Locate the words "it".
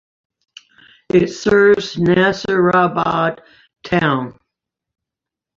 1.13-1.27